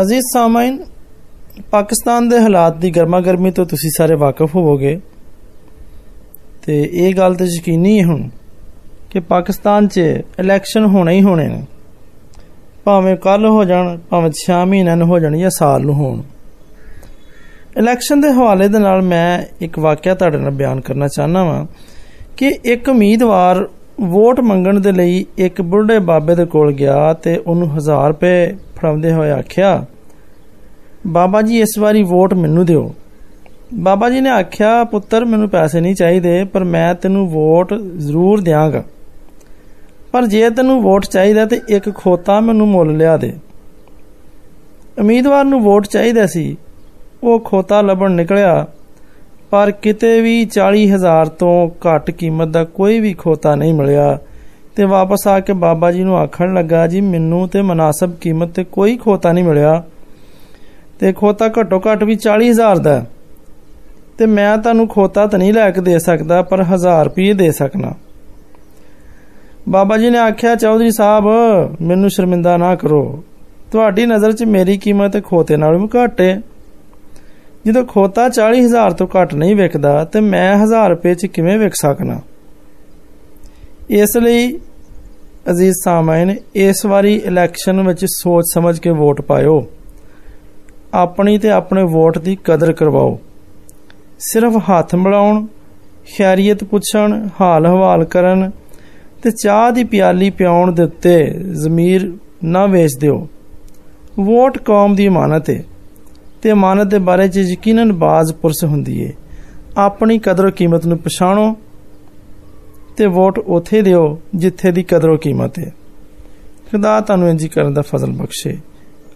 [0.00, 0.84] ਅਜ਼ੀਜ਼ ਸਾਮਾਈਨ,
[1.70, 5.00] ਪਾਕਿਸਤਾਨ ਦੇ ਹਾਲਾਤ ਦੀ ਗਰਮਾ ਗਰਮੀ ਤੋਂ ਤੁਸੀਂ ਸਾਰੇ ਵਾਕਿਫ ਹੋਵੋਗੇ।
[6.66, 8.28] ਤੇ ਇਹ ਗੱਲ ਤੇ ਯਕੀਨੀ ਹੈ ਹੁਣ
[9.10, 9.98] ਕਿ ਪਾਕਿਸਤਾਨ 'ਚ
[10.38, 11.62] ਇਲੈਕਸ਼ਨ ਹੋਣੇ ਹੀ ਹੋਣੇ ਨੇ।
[12.84, 16.22] ਭਾਵੇਂ ਕੱਲ ਹੋ ਜਾਣ, ਭਾਵੇਂ 6 ਮਹੀਨਿਆਂ ਨੂੰ ਹੋ ਜਾਣ ਜਾਂ ਸਾਲ ਨੂੰ ਹੋਣ।
[17.76, 21.66] ਇਲੈਕਸ਼ਨ ਦੇ ਹਵਾਲੇ ਦੇ ਨਾਲ ਮੈਂ ਇੱਕ ਵਾਕਿਆ ਤੁਹਾਡੇ ਨਾਲ ਬਿਆਨ ਕਰਨਾ ਚਾਹਨਾ ਵਾਂ
[22.36, 23.68] ਕਿ ਇੱਕ ਉਮੀਦਵਾਰ
[24.00, 29.12] ਵੋਟ ਮੰਗਣ ਦੇ ਲਈ ਇੱਕ ਬੁੱਢੇ ਬਾਬੇ ਦੇ ਕੋਲ ਗਿਆ ਤੇ ਉਹਨੂੰ 1000 ਰੁਪਏ ਫੜਾਉਂਦੇ
[29.12, 29.84] ਹੋਏ ਆਖਿਆ,
[31.06, 32.94] ਬਾਬਾ ਜੀ, ਇਸ ਵਾਰੀ ਵੋਟ ਮੈਨੂੰ ਦਿਓ।
[33.74, 38.84] ਬਾਬਾ ਜੀ ਨੇ ਆਖਿਆ, ਪੁੱਤਰ, ਮੈਨੂੰ ਪੈਸੇ ਨਹੀਂ ਚਾਹੀਦੇ, ਪਰ ਮੈਂ ਤੈਨੂੰ ਵੋਟ ਜ਼ਰੂਰ ਦਿਆਂਗਾ।
[40.12, 43.32] ਪਰ ਜੇ ਤੈਨੂੰ ਵੋਟ ਚਾਹੀਦਾ ਤੇ ਇੱਕ ਖੋਤਾ ਮੈਨੂੰ ਮੁੱਲ ਲਿਆ ਦੇ।
[44.98, 46.56] ਉਮੀਦਵਾਰ ਨੂੰ ਵੋਟ ਚਾਹੀਦਾ ਸੀ।
[47.22, 48.66] ਉਹ ਖੋਤਾ ਲੱਭਣ ਨਿਕਲਿਆ,
[49.50, 54.18] ਪਰ ਕਿਤੇ ਵੀ 40000 ਤੋਂ ਘੱਟ ਕੀਮਤ ਦਾ ਕੋਈ ਵੀ ਖੋਤਾ ਨਹੀਂ ਮਿਲਿਆ।
[54.78, 58.64] ਤੇ ਵਾਪਸ ਆ ਕੇ ਬਾਬਾ ਜੀ ਨੂੰ ਆਖਣ ਲੱਗਾ, ਜੀ, ਮੈਨੂੰ ਤੇ ਮناسب ਕੀਮਤ ਤੇ
[58.64, 59.82] ਕੋਈ ਖੋਤਾ ਨਹੀਂ ਮਿਲਿਆ।
[60.98, 63.04] ਤੇ ਖੋਤਾ ਘੱਟੋ ਘੱਟ ਵੀ 40000 ਦਾ
[64.18, 67.92] ਤੇ ਮੈਂ ਤੁਹਾਨੂੰ ਖੋਤਾ ਤਾਂ ਨਹੀਂ ਲੈ ਕੇ ਦੇ ਸਕਦਾ, ਪਰ 1000 ਰੁਪਏ ਦੇ ਸਕਣਾ
[69.68, 71.24] ਬਾਬਾ ਜੀ ਨੇ ਆਖਿਆ, ਚੌਧਰੀ ਸਾਹਿਬ,
[71.82, 73.02] ਮੈਨੂੰ ਸ਼ਰਮਿੰਦਾ ਨਾ ਕਰੋ।
[73.72, 76.40] ਤੁਹਾਡੀ ਨਜ਼ਰ 'ਚ ਮੇਰੀ ਕੀਮਤ ਖੋਤੇ ਨਾਲੋਂ ਵੀ ਘੱਟ ਹੈ
[77.66, 82.20] ਜਦੋਂ ਖੋਤਾ 40000 ਤੋਂ ਘੱਟ ਨਹੀਂ ਵਿਕਦਾ, ਤੇ ਮੈਂ 1000 ਰੁਪਏ 'ਚ ਕਿਵੇਂ ਵਿਕ ਸਕਣਾ
[83.90, 84.58] ਇਸ ਲਈ
[85.50, 89.66] ਅਜ਼ੀਜ਼ ਸਾਮਾਈਨ ਇਸ ਵਾਰੀ ਇਲੈਕਸ਼ਨ ਵਿੱਚ ਸੋਚ ਸਮਝ ਕੇ ਵੋਟ ਪਾਇਓ।
[90.94, 93.18] ਆਪਣੀ ਤੇ ਆਪਣੇ ਵੋਟ ਦੀ ਕਦਰ ਕਰਵਾਓ।
[94.18, 95.46] ਸਿਰਫ ਹੱਥ ਮਿਲਾਉਣ,
[96.18, 98.50] ਖੈਰੀਅਤ ਪੁੱਛਣ, ਹਾਲ ਹਵਾਲ ਕਰਨ
[99.22, 102.12] ਤੇ ਚਾਹ ਦੀ ਪਿਆਲੀ ਪਿਆਉਣ ਦੇ ਉੱਤੇ ਜ਼ਮੀਰ
[102.44, 103.28] ਨਾ ਵੇਚ ਦਿਓ।
[104.20, 105.62] ਵੋਟ ਕੌਮ ਦੀ ਇਮਾਨਤ ਹੈ
[106.42, 109.12] ਤੇ ਇਮਾਨਤ ਦੇ ਬਾਰੇ 'ਚ ਯਕੀਨਨ ਬਾਜ਼ ਪੁਰਸ ਹੁੰਦੀ ਏ।
[109.76, 111.56] ਆਪਣੀ ਕਦਰ ਕੀਮਤ ਨੂੰ ਪਛਾਣੋ
[112.98, 115.74] ਤੇ ਵੋਟ ਉਥੇ ਦਿਓ ਜਿੱਥੇ ਦੀ ਕਦਰ ਕੀਮਤ ਹੈ।
[116.70, 118.58] ਖੁਦਾ ਤੁਹਾਨੂੰ ਇੰਜ ਕਰਨ ਦਾ ਫਜ਼ਲ ਬਖਸ਼ੇ।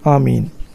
[0.07, 0.47] ਆਮੀਨ।